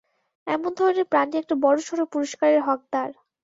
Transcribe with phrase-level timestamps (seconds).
[0.47, 3.09] এমন ধরণের প্রাণী একটা বড়োসড়ো পুরষ্কারের হকদার।